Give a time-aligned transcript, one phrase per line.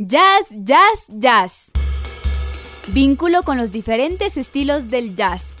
[0.00, 1.72] Jazz, jazz, jazz.
[2.86, 5.56] Vínculo con los diferentes estilos del jazz.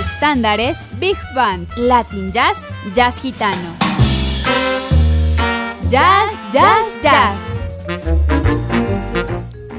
[0.00, 2.56] Estándares, Big Band, Latin Jazz,
[2.94, 3.76] Jazz Gitano.
[5.90, 7.36] Jazz, jazz, jazz.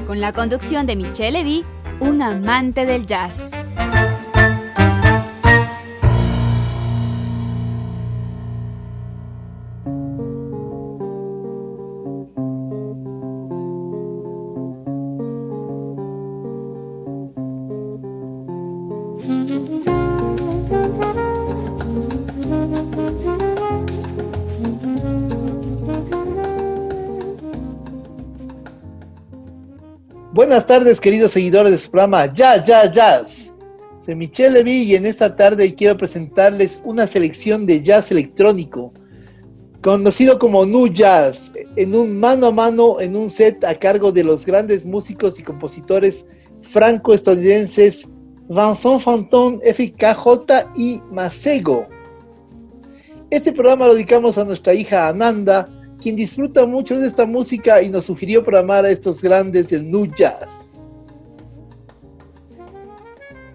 [0.06, 1.64] Con la conducción de Michelle Levy,
[1.98, 3.50] un amante del jazz.
[30.48, 33.52] Buenas tardes, queridos seguidores de su programa Ya, Ya, Jazz.
[33.98, 38.90] Soy Michelle Levy y en esta tarde quiero presentarles una selección de jazz electrónico,
[39.82, 44.24] conocido como Nu Jazz, en un mano a mano en un set a cargo de
[44.24, 46.24] los grandes músicos y compositores
[46.62, 48.08] franco-estadounidenses
[48.48, 51.86] Vincent Fanton, FKJ y Masego.
[53.28, 55.68] Este programa lo dedicamos a nuestra hija Ananda,
[56.00, 60.06] quien disfruta mucho de esta música y nos sugirió programar a estos grandes del nu
[60.06, 60.90] jazz.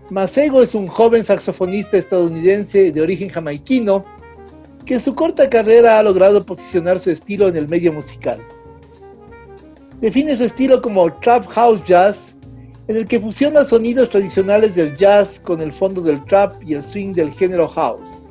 [0.10, 4.06] Masego es un joven saxofonista estadounidense de origen jamaiquino
[4.86, 8.40] que en su corta carrera ha logrado posicionar su estilo en el medio musical.
[10.02, 12.36] Define su estilo como trap house jazz,
[12.90, 16.84] en el que fusiona sonidos tradicionales del jazz con el fondo del trap y el
[16.84, 18.30] swing del género house.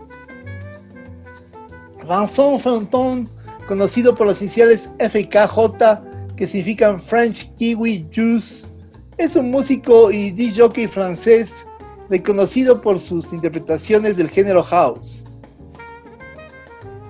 [2.07, 3.27] Vincent Fanton
[3.73, 8.75] conocido por las iniciales FKJ, que significan French Kiwi Juice,
[9.17, 11.67] es un músico y DJ francés
[12.11, 15.25] reconocido por sus interpretaciones del género house.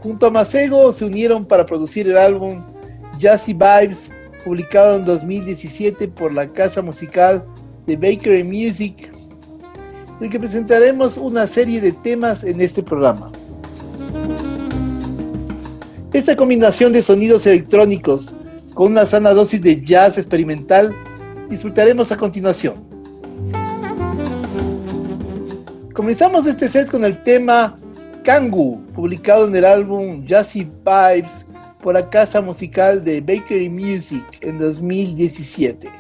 [0.05, 2.63] Junto a Masego se unieron para producir el álbum
[3.19, 4.13] Jazzy Vibes,
[4.45, 7.45] publicado en 2017 por la casa musical
[7.89, 9.13] de Bakery Music,
[10.21, 13.33] del que presentaremos una serie de temas en este programa.
[16.13, 18.37] Esta combinación de sonidos electrónicos
[18.75, 20.95] con una sana dosis de jazz experimental
[21.49, 22.85] disfrutaremos a continuación.
[25.95, 27.79] Comenzamos este set con el tema
[28.25, 31.47] Kangu, publicado en el álbum Jazzy Vibes
[31.83, 35.91] por la casa musical de Bakery Music en 2017.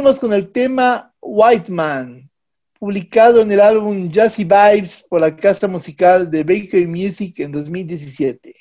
[0.00, 2.30] Seguimos con el tema White Man,
[2.78, 8.54] publicado en el álbum Jazzy Vibes por la casa musical de Bakery Music en 2017.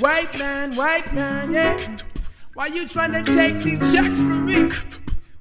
[0.00, 2.15] White man, white man, yeah.
[2.56, 4.70] Why you trying to take these checks from me?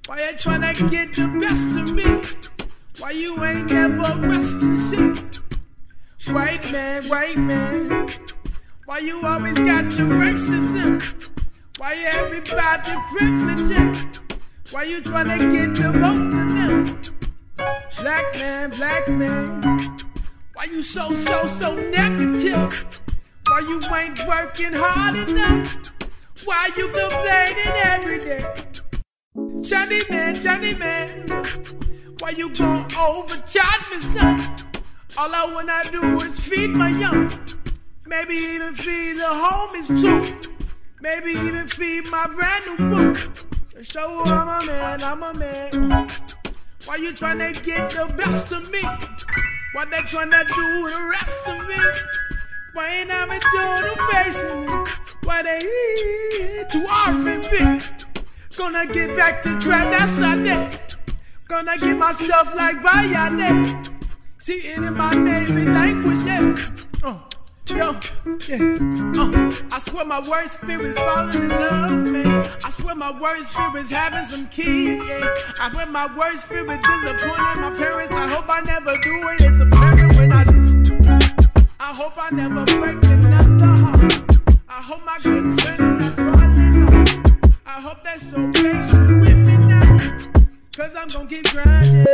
[0.05, 2.21] Why you trying to get the best of me?
[2.99, 5.39] Why you ain't never resting shit?
[6.33, 8.09] White man, white man.
[8.85, 11.31] Why you always got your racism?
[11.77, 14.19] Why you everybody privileging?
[14.71, 17.01] Why you trying to get the most of them?
[18.01, 19.79] Black man, black man.
[20.53, 23.01] Why you so, so, so negative?
[23.47, 25.94] Why you ain't working hard enough?
[26.43, 28.45] Why you complaining every day?
[29.61, 31.27] Johnny man, Johnny man.
[32.19, 34.39] Why you gon' overcharge me, son?
[35.17, 37.31] All I wanna do is feed my young.
[38.05, 40.51] Maybe even feed the homies too.
[41.01, 43.17] Maybe even feed my brand new book.
[43.81, 45.69] Show I'm a man, I'm a man.
[46.85, 48.81] Why you tryna get the best of me?
[49.73, 52.34] Why they tryna do the rest of me?
[52.75, 54.67] Why ain't I doing the facing?
[55.23, 55.59] Why they
[56.71, 57.79] to R&B?
[58.57, 60.77] Gonna get back to trap that Sunday.
[61.47, 63.93] Gonna get myself like Bayade.
[64.39, 66.53] See it in my native language, yeah.
[67.01, 67.19] Uh,
[67.69, 67.97] yo,
[68.49, 69.21] yeah.
[69.21, 72.43] Uh, I swear my worst fear is falling in love, man.
[72.61, 75.33] I swear my worst fear is having some kids, yeah.
[75.61, 78.13] I swear my worst fear is disappointing my parents.
[78.13, 79.41] I hope I never do it.
[79.41, 80.64] It's a parent when I
[81.87, 84.11] I hope I never break another heart.
[84.67, 87.59] I hope my good friends not falling off.
[87.67, 89.97] I hope they're so patient with me now.
[90.75, 92.05] Cause I'm gonna keep grinding.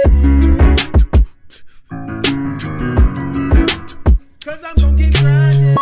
[4.44, 5.78] Cause I'm gonna keep grinding.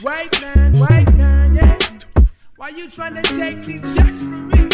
[0.00, 1.78] White man, white man, yeah.
[2.56, 4.68] Why you trying to take these checks from me?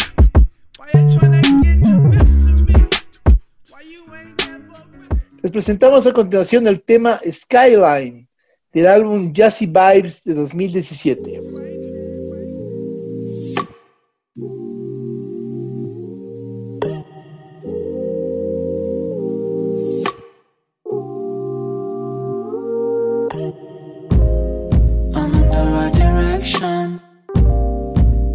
[0.77, 1.78] Why you trying to get
[5.41, 8.27] Les presentamos a continuación el tema Skyline
[8.73, 11.41] del álbum Jazzy Vibes de 2017.
[25.15, 27.01] I'm in the right direction.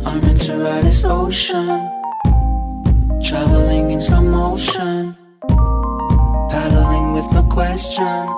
[0.07, 1.91] I'm into ride this ocean.
[3.23, 5.24] Traveling in.
[7.75, 8.29] Question.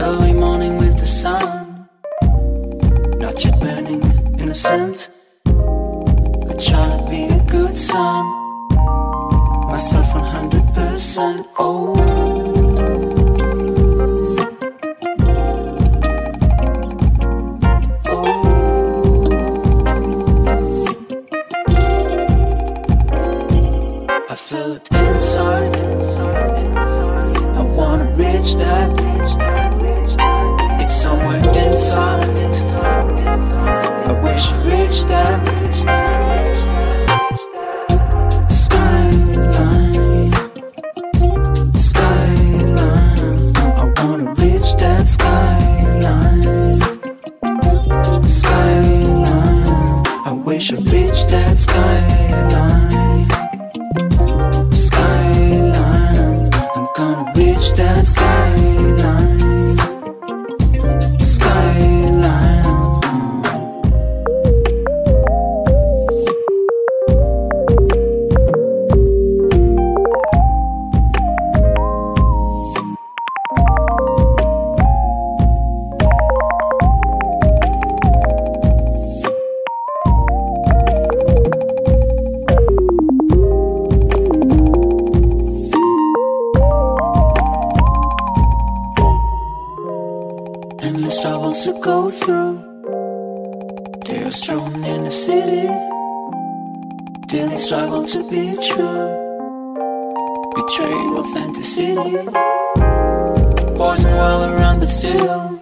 [0.00, 1.88] Early morning with the sun.
[3.18, 4.04] Not yet burning,
[4.38, 5.08] innocent.
[5.46, 8.24] I try to be a good son.
[9.66, 11.44] Myself 100%.
[11.58, 12.27] Oh.
[101.48, 102.16] center city.
[103.76, 105.60] Poison well around, but still,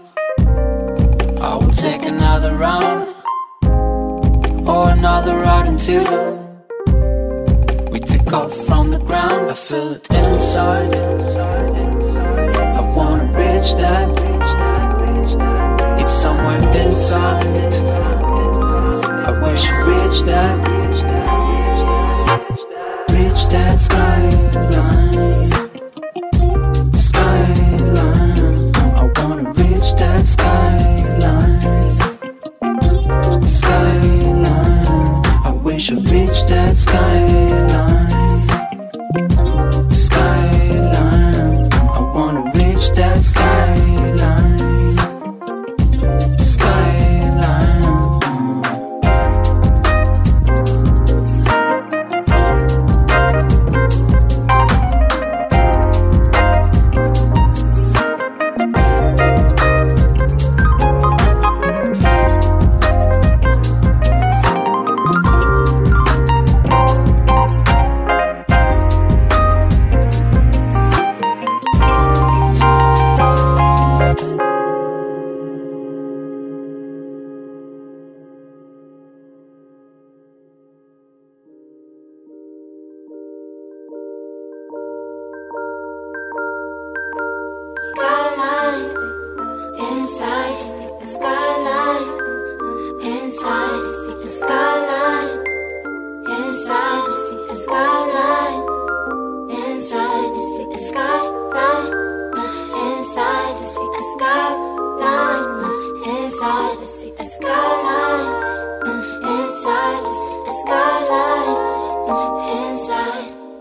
[1.41, 3.15] I will take another round
[4.67, 6.05] or another ride until
[7.91, 9.51] we take off from the ground.
[9.51, 10.95] I feel it inside.
[12.79, 14.09] I wanna reach that.
[16.01, 17.73] It's somewhere inside.
[19.29, 20.57] I wish you reach that.
[23.13, 25.46] Reach that skyline.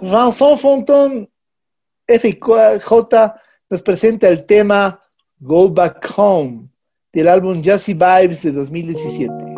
[0.05, 1.27] Vincent Fonton
[2.07, 2.37] FJ
[3.69, 5.01] nos presenta el tema
[5.39, 6.69] Go Back Home
[7.11, 9.54] del álbum Jazzy Vibes de 2017.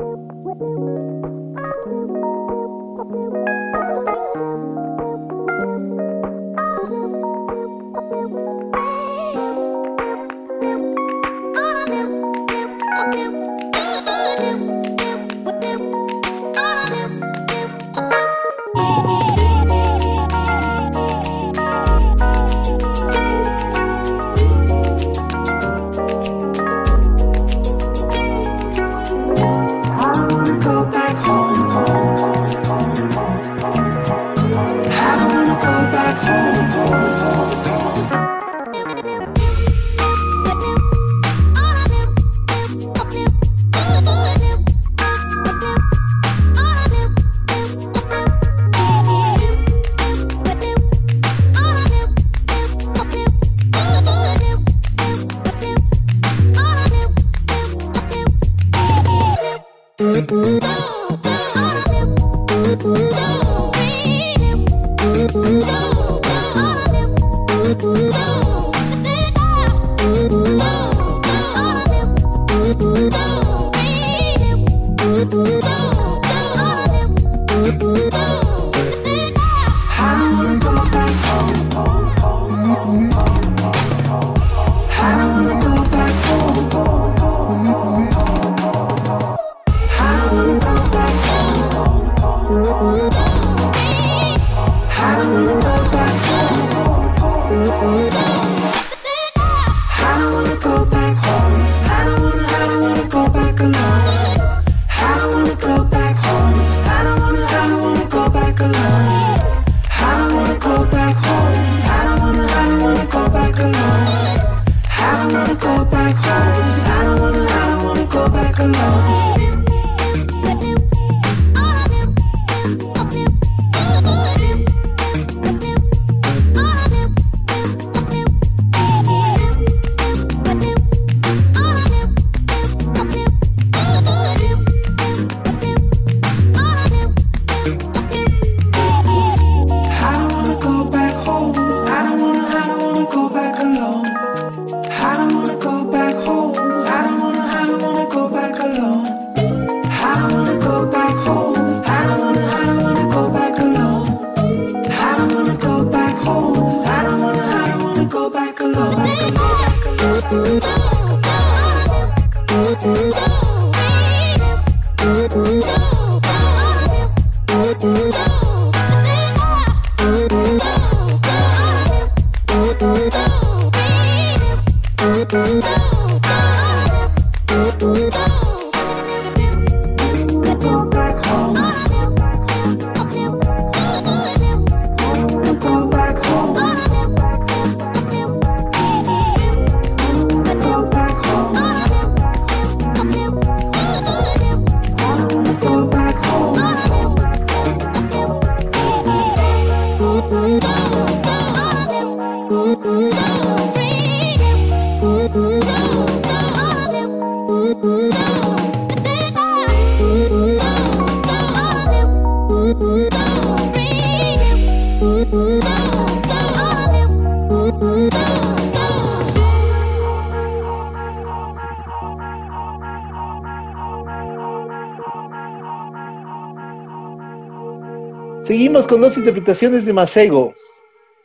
[228.47, 230.53] Seguimos con dos interpretaciones de Masego.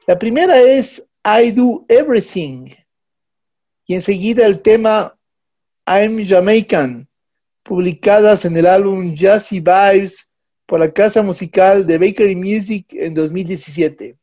[0.08, 2.70] La primera es I Do Everything
[3.87, 5.16] y enseguida el tema
[5.87, 7.08] I'm Jamaican,
[7.62, 10.32] publicadas en el álbum Jazzy Vibes
[10.66, 14.16] por la casa musical de Bakery Music en 2017.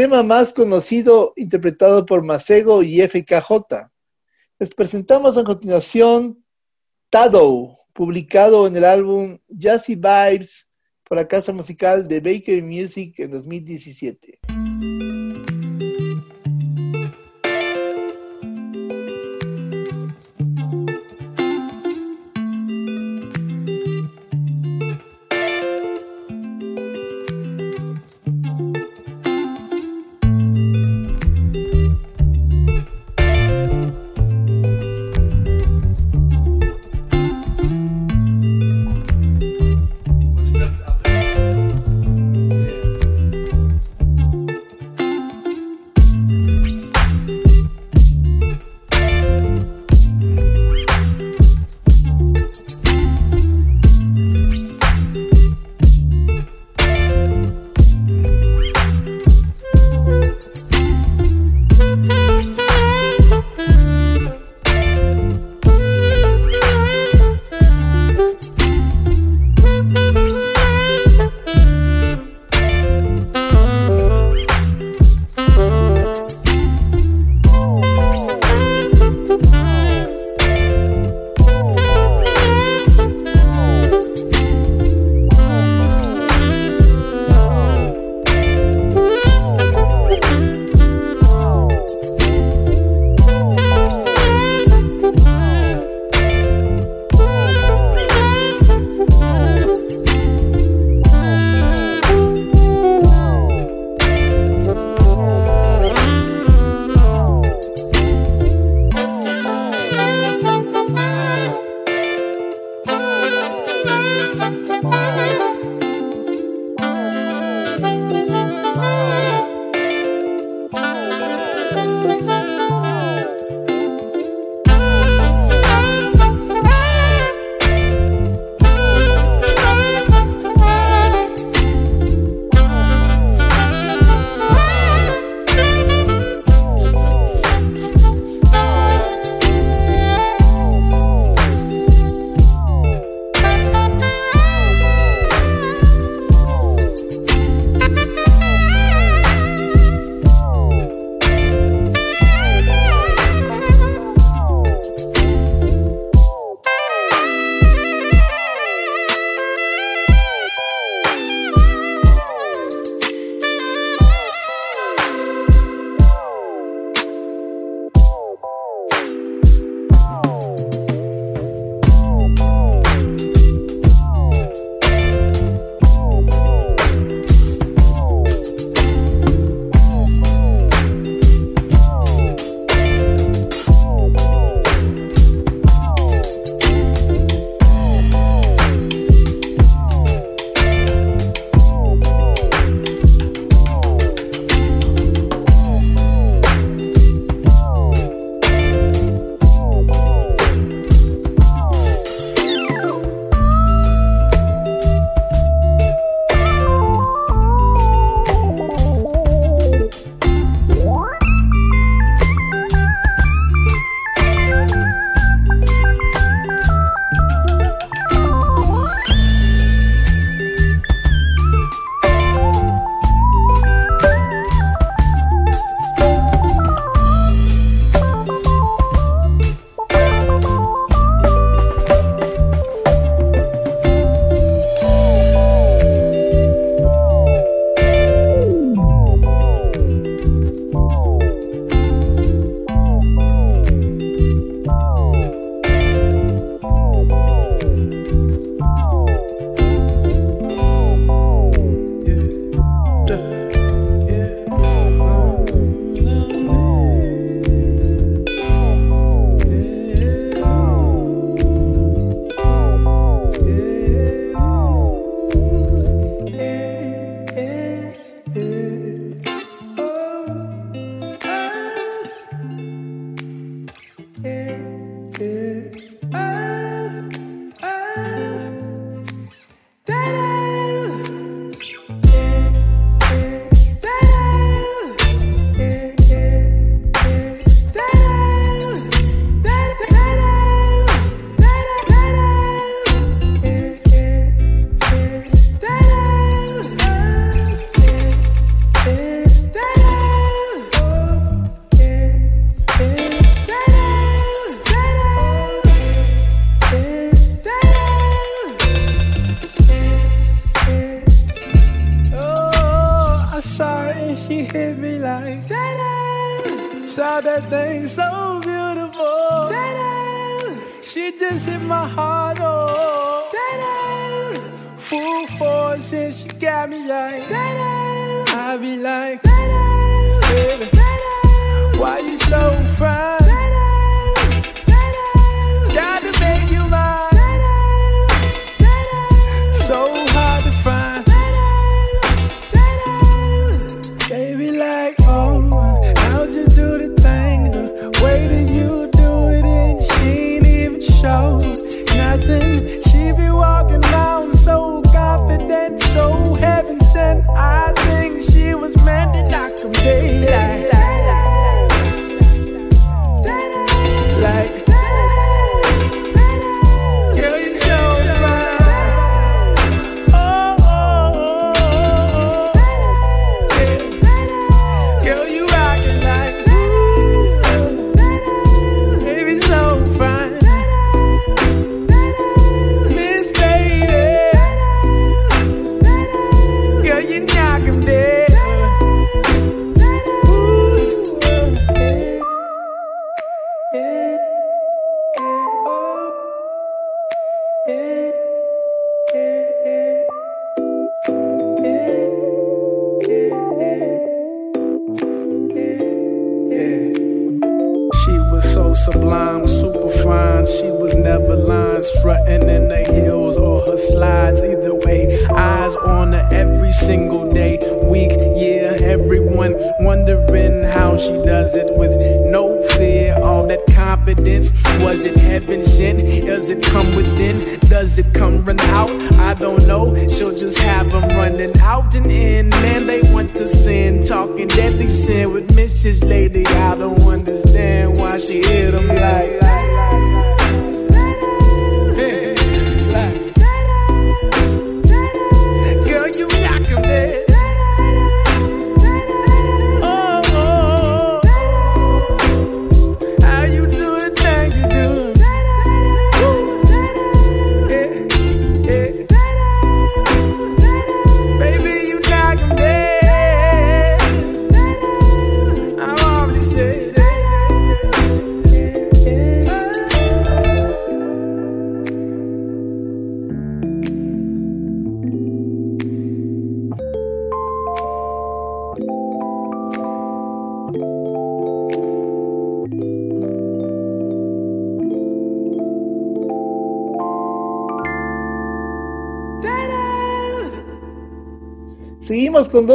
[0.00, 3.90] Tema más conocido interpretado por Masego y FKJ.
[4.58, 6.42] Les presentamos a continuación
[7.10, 10.70] Tado, publicado en el álbum Jazzy Vibes
[11.04, 14.40] por la casa musical de Baker Music en 2017.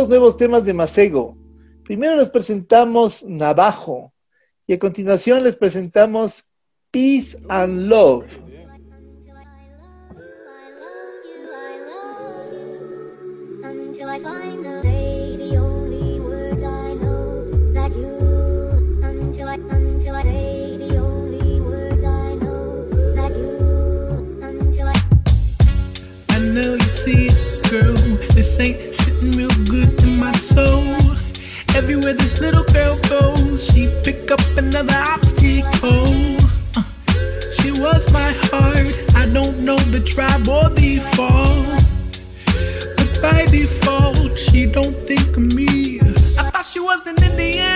[0.10, 1.38] nuevos temas de Masego.
[1.84, 4.14] Primero les presentamos Navajo
[4.68, 6.46] y a continuación les presentamos
[6.92, 8.26] Peace and Love.
[28.58, 30.96] this ain't sitting real good to my soul.
[31.76, 36.38] Everywhere this little girl goes, she pick up another obstacle.
[36.76, 36.84] Uh,
[37.58, 38.98] she was my heart.
[39.16, 41.66] I don't know the tribe or the fall,
[42.98, 46.00] but by default, she don't think of me.
[46.38, 47.75] I thought she was an Indian.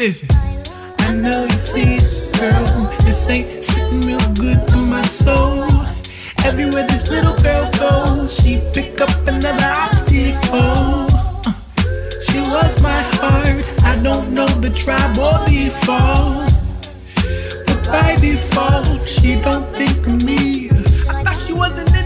[0.00, 0.28] Listen,
[1.00, 2.64] I know you see it, girl.
[3.04, 5.70] This ain't sitting real good to my soul.
[6.42, 11.06] Everywhere this little girl goes, she pick up another obstacle.
[11.44, 11.52] Uh,
[12.22, 13.62] she was my heart.
[13.84, 16.50] I don't know the tribe or the fault,
[17.66, 20.70] but by default, she don't think of me.
[21.10, 21.99] I thought she wasn't.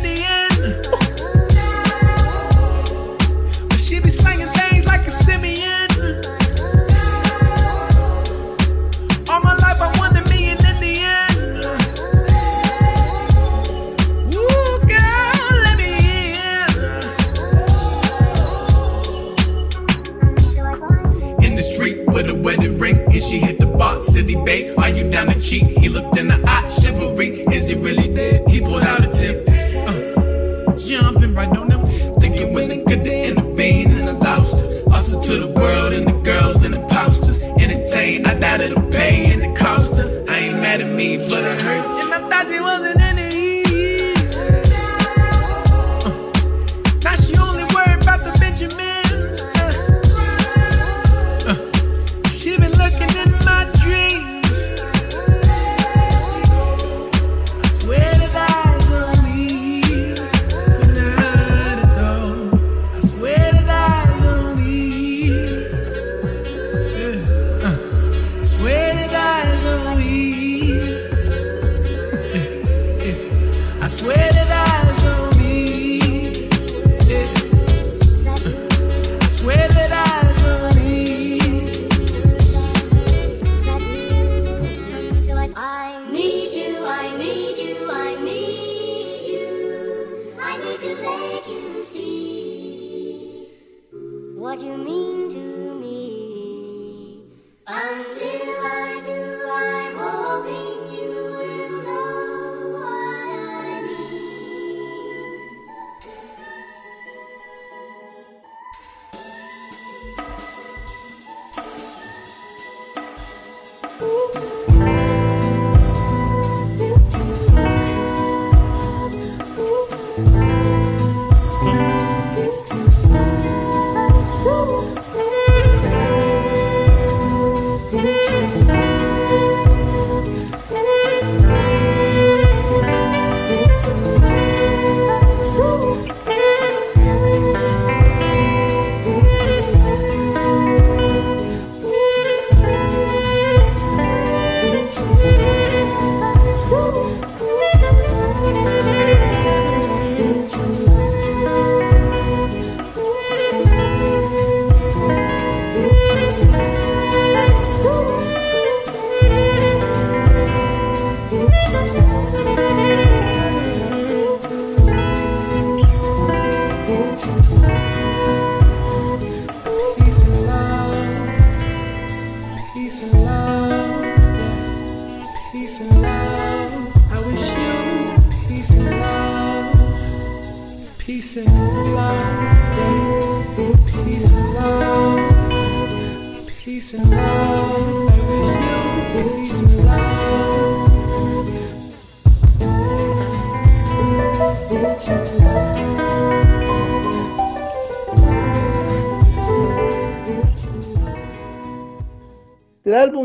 [23.94, 25.64] hot city babe, are you down to cheat?
[25.64, 28.48] He looked in the eye, chivalry, is he really dead?
[28.48, 31.86] He pulled out a tip, uh, jumping right on him,
[32.20, 36.64] thinking was it good to intervene and allow us to the world and the girls
[36.64, 38.26] and the posters, entertain.
[38.26, 40.24] I doubt it'll pay and the coster.
[40.28, 42.04] I ain't mad at me, but it hurts.
[42.04, 43.03] And I thought she wasn't.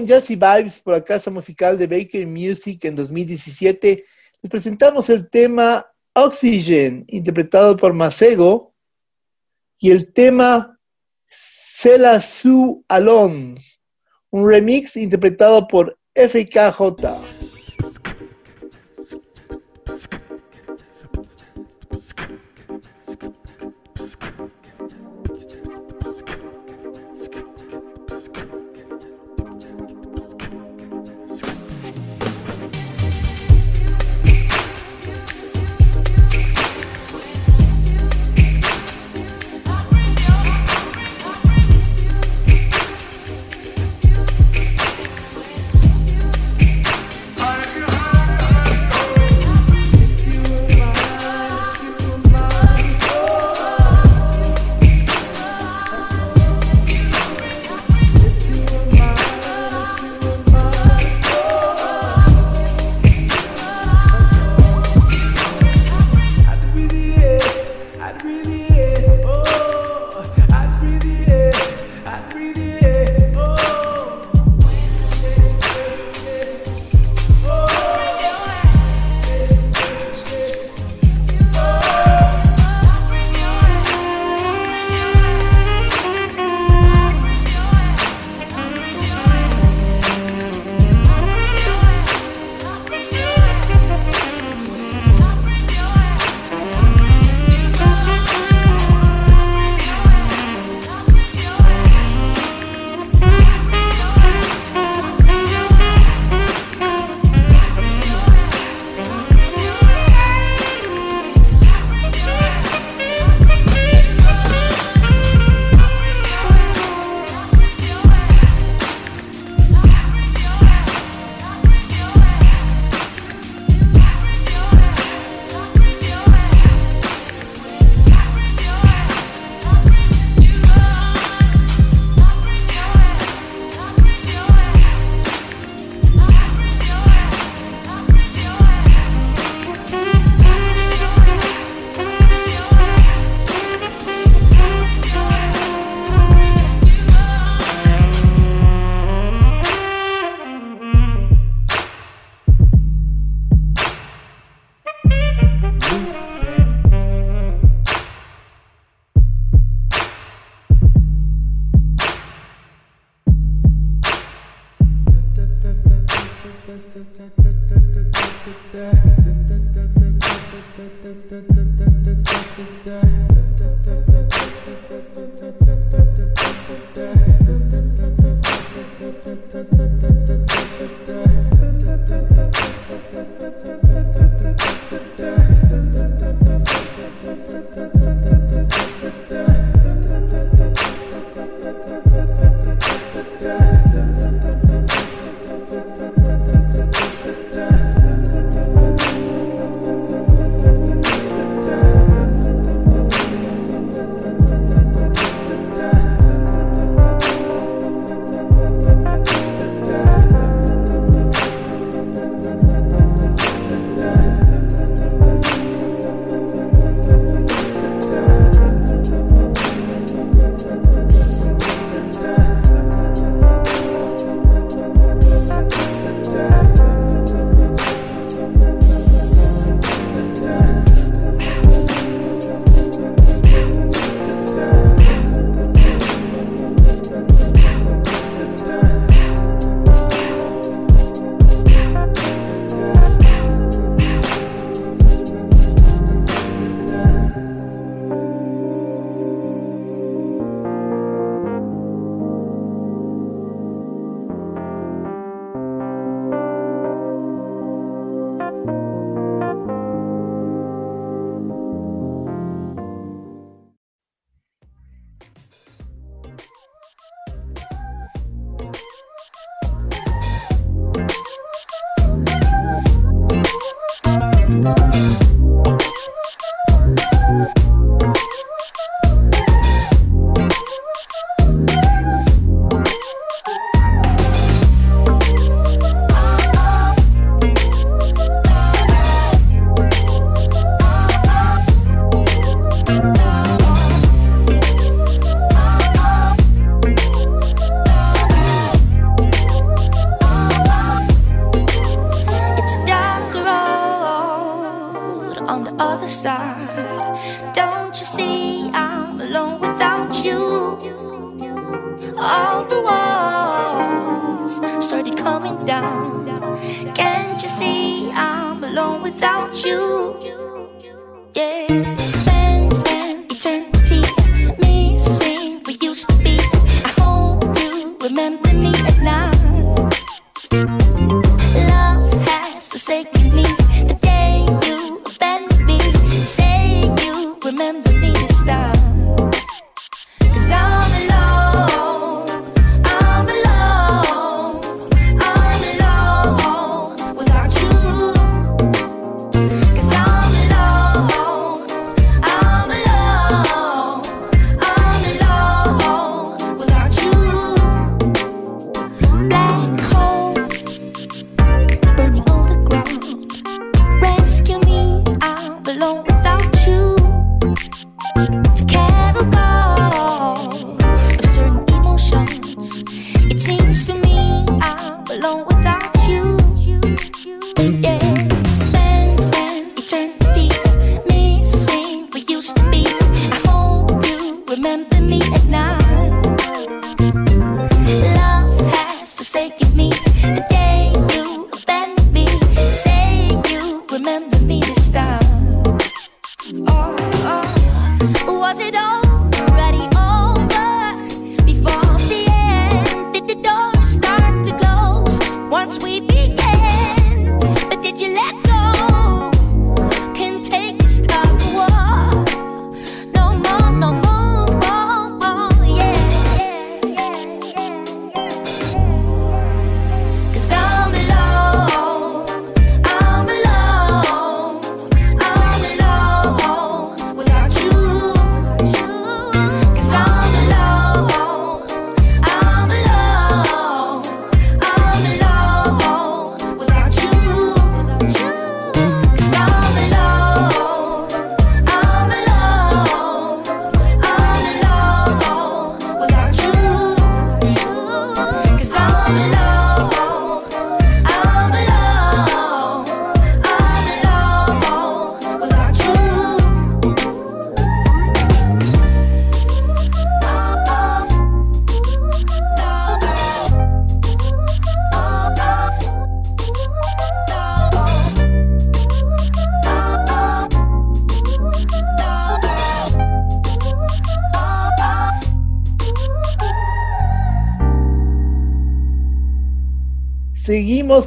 [0.10, 4.03] Jazzy Vibes por la casa musical de Baker Music en 2017,
[4.41, 8.74] les presentamos el tema Oxygen, interpretado por Macego,
[9.78, 10.80] y el tema
[11.28, 13.55] Cela Su Alon,
[14.32, 17.39] un remix interpretado por FKJ.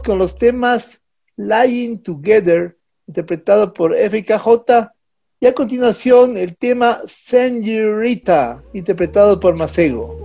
[0.01, 1.03] Con los temas
[1.37, 4.91] Lying Together, interpretado por FKJ,
[5.41, 10.22] y a continuación el tema Señorita, interpretado por Masego.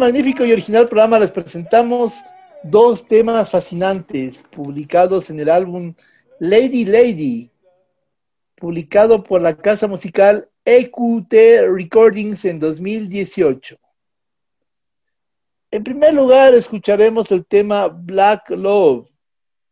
[0.00, 2.24] magnífico y original programa les presentamos
[2.64, 5.94] dos temas fascinantes publicados en el álbum
[6.38, 7.50] Lady Lady,
[8.56, 11.34] publicado por la casa musical EQT
[11.70, 13.76] Recordings en 2018.
[15.70, 19.06] En primer lugar, escucharemos el tema Black Love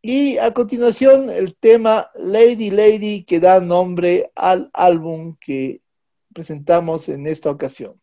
[0.02, 5.80] y a continuación el tema Lady Lady que da nombre al álbum que
[6.34, 7.98] presentamos en esta ocasión.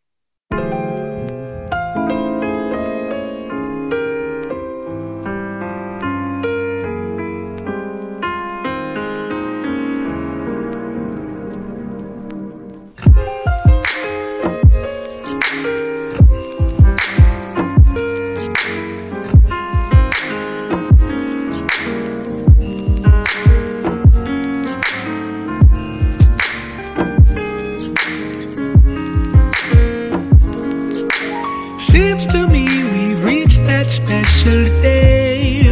[34.25, 35.63] special day.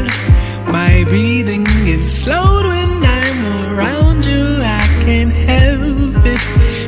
[0.68, 4.60] My breathing is slowed when I'm around you.
[4.62, 6.42] I can't help it,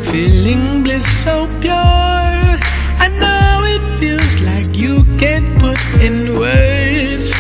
[0.06, 1.74] feeling bliss so pure.
[3.06, 7.32] I know it feels like you can't put in words.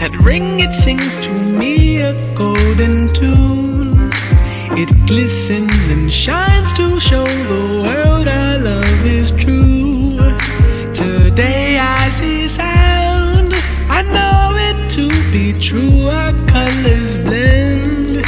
[0.00, 4.10] That ring it sings to me a golden tune.
[4.82, 10.18] It glistens and shines to show the world our love is true.
[10.94, 11.63] Today.
[15.34, 18.22] be true, our colors blend.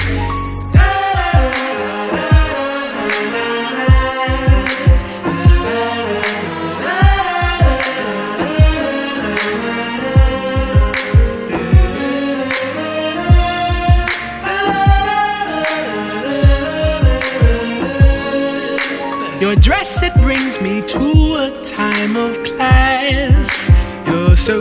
[19.40, 23.70] Your dress, it brings me to a time of class.
[24.09, 24.61] You're so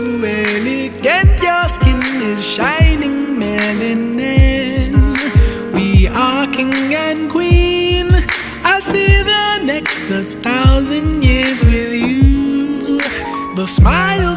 [13.66, 14.35] smile.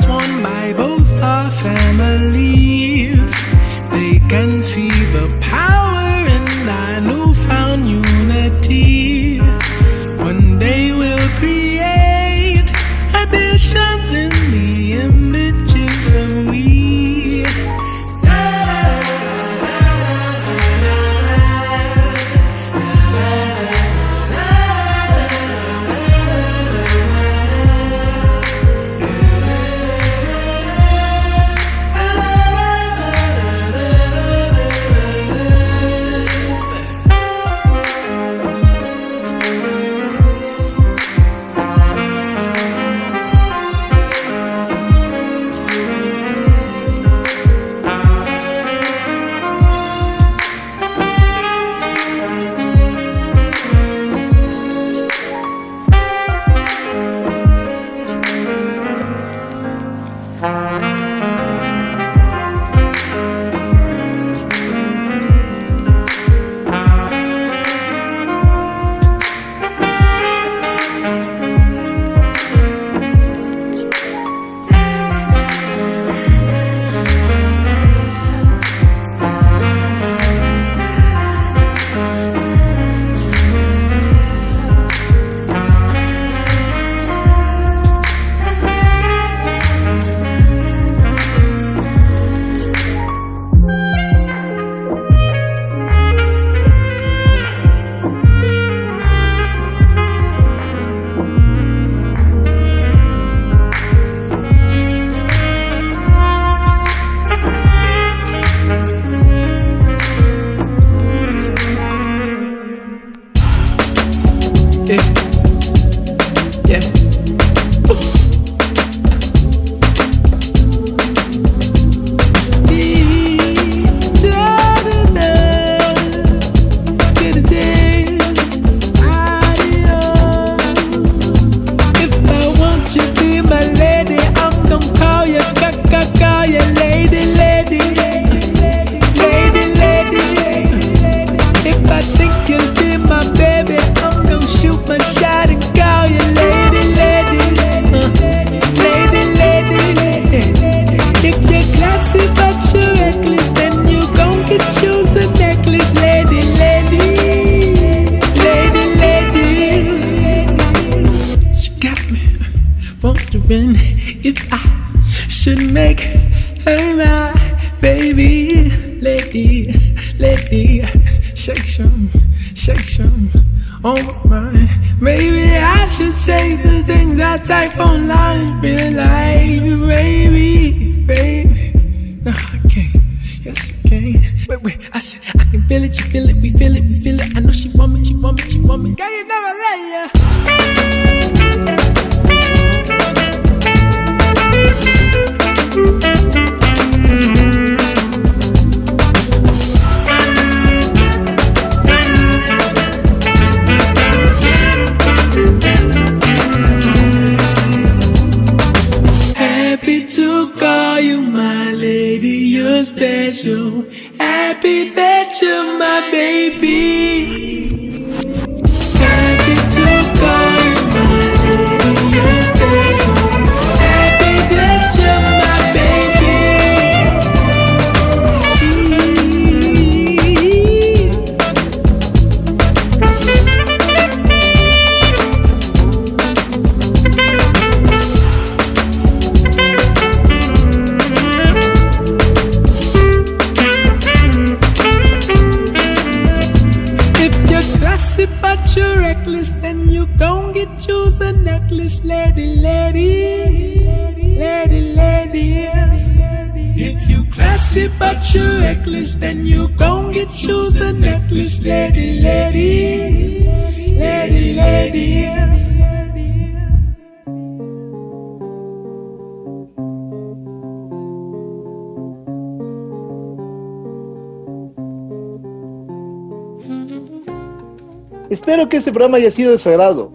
[278.69, 280.13] Que este programa haya sido de su agrado.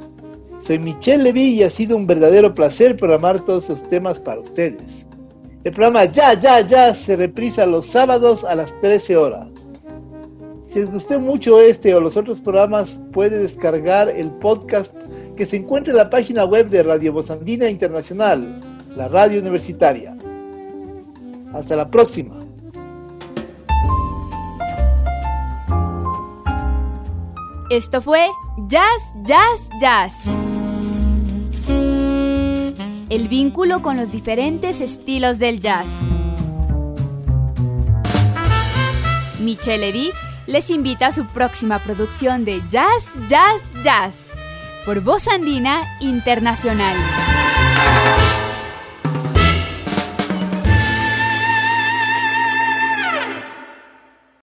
[0.59, 5.07] Soy Michelle Levy y ha sido un verdadero placer programar todos esos temas para ustedes.
[5.63, 9.81] El programa Ya, Ya, Ya se reprisa los sábados a las 13 horas.
[10.67, 14.95] Si les gustó mucho este o los otros programas, puede descargar el podcast
[15.35, 18.61] que se encuentra en la página web de Radio Bozandina Internacional,
[18.95, 20.15] la radio universitaria.
[21.53, 22.39] Hasta la próxima.
[27.71, 30.13] Esto fue Jazz, Jazz, Jazz.
[33.09, 35.87] El vínculo con los diferentes estilos del jazz.
[39.39, 40.11] Michelle Levy
[40.45, 44.29] les invita a su próxima producción de Jazz, Jazz, Jazz
[44.85, 46.95] por Voz Andina Internacional.